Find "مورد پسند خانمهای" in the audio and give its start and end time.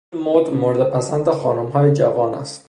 0.49-1.93